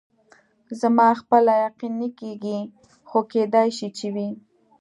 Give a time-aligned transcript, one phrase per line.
[0.79, 2.59] زما خپله یقین نه کېږي،
[3.09, 4.29] خو کېدای شي چې وي.